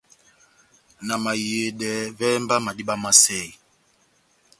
[1.07, 3.51] Na mahiyedɛ, vɛ́hɛ mba madíma má sɛyi!